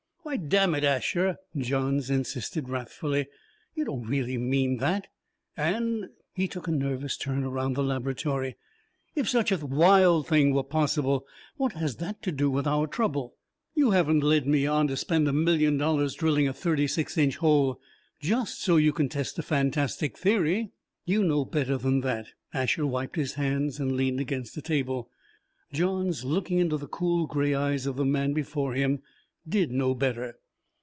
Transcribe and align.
"Why 0.23 0.37
damn 0.37 0.75
it, 0.75 0.83
Asher!" 0.83 1.37
Johns 1.57 2.11
insisted 2.11 2.69
wrathfully, 2.69 3.27
"you 3.73 3.83
don't 3.85 4.05
really 4.05 4.37
mean 4.37 4.77
that. 4.77 5.07
And" 5.57 6.09
he 6.31 6.47
took 6.47 6.67
a 6.67 6.71
nervous 6.71 7.17
turn 7.17 7.43
around 7.43 7.73
the 7.73 7.83
laboratory 7.83 8.55
"if 9.15 9.27
such 9.27 9.51
a 9.51 9.65
wild 9.65 10.27
thing 10.27 10.53
were 10.53 10.63
possible, 10.63 11.25
what 11.57 11.73
has 11.73 11.95
that 11.97 12.21
to 12.21 12.31
do 12.31 12.51
with 12.51 12.67
our 12.67 12.85
trouble? 12.85 13.35
You 13.73 13.91
haven't 13.91 14.23
led 14.23 14.45
me 14.45 14.67
on 14.67 14.87
to 14.89 14.95
spend 14.95 15.27
a 15.27 15.33
million 15.33 15.77
dollars 15.79 16.13
drilling 16.13 16.47
a 16.47 16.53
thirty 16.53 16.85
six 16.87 17.17
inch 17.17 17.37
hole, 17.37 17.81
just 18.21 18.61
so 18.61 18.77
you 18.77 18.93
could 18.93 19.09
test 19.11 19.39
a 19.39 19.43
fantastic 19.43 20.15
theory?" 20.15 20.69
"You 21.03 21.23
know 21.23 21.43
better 21.45 21.77
than 21.77 22.01
that." 22.01 22.27
Asher 22.53 22.85
wiped 22.85 23.15
his 23.15 23.33
hands 23.33 23.79
and 23.79 23.93
leaned 23.97 24.19
against 24.21 24.55
a 24.55 24.61
table. 24.61 25.09
Johns, 25.73 26.23
looking 26.23 26.59
into 26.59 26.77
the 26.77 26.87
cool 26.87 27.25
gray 27.25 27.55
eyes 27.55 27.87
of 27.87 27.95
the 27.97 28.05
man 28.05 28.33
before 28.33 28.75
him, 28.75 29.01
did 29.49 29.71
know 29.71 29.95
better. 29.95 30.37